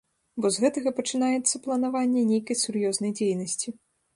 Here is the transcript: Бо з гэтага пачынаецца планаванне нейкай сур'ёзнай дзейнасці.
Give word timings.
Бо 0.43 0.49
з 0.55 0.63
гэтага 0.63 0.93
пачынаецца 0.99 1.61
планаванне 1.65 2.25
нейкай 2.33 2.59
сур'ёзнай 2.63 3.15
дзейнасці. 3.21 3.69